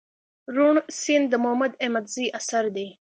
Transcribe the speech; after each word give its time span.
روڼ 0.55 0.75
سيند 0.99 1.25
دمحمود 1.33 1.73
حميدزي 1.85 2.25
اثر 2.39 2.63
دئ 2.75 2.87